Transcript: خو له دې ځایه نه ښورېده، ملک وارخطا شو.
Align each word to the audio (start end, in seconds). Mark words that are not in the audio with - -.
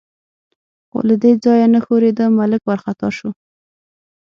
خو 0.89 0.97
له 1.07 1.15
دې 1.23 1.31
ځایه 1.43 1.67
نه 1.73 1.79
ښورېده، 1.85 2.25
ملک 2.37 2.61
وارخطا 2.65 3.09
شو. 3.17 3.29